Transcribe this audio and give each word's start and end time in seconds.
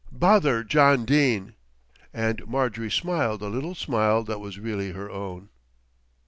Bother 0.11 0.63
John 0.63 1.05
Dene!" 1.05 1.53
and 2.11 2.47
Marjorie 2.47 2.89
smiled 2.89 3.43
a 3.43 3.49
little 3.49 3.75
smile 3.75 4.23
that 4.23 4.39
was 4.39 4.57
really 4.57 4.93
her 4.93 5.11
own. 5.11 5.49